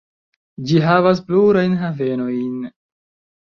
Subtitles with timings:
[0.71, 2.57] Ĝi havas plurajn havenojn.